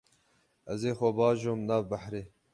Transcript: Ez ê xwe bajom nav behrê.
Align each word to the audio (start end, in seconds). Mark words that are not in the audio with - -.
Ez 0.71 0.81
ê 0.89 0.91
xwe 0.97 1.09
bajom 1.17 1.59
nav 1.69 1.83
behrê. 1.89 2.21